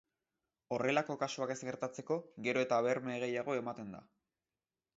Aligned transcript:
Horrelako 0.77 1.17
kasuak 1.23 1.53
ez 1.55 1.59
gertatzeko, 1.67 2.17
gero 2.47 2.63
eta 2.67 2.81
berme 2.89 3.21
gehiago 3.25 3.59
ematen 3.61 3.95
da. 3.99 4.05